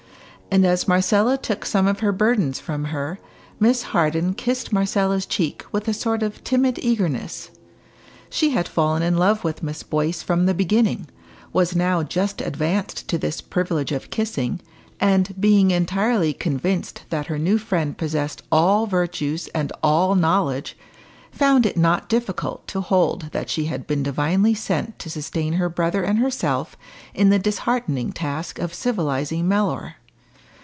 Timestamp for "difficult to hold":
22.09-23.29